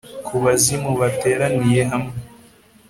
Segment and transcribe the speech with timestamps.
[0.25, 2.15] Kubazimu bateraniye hamwe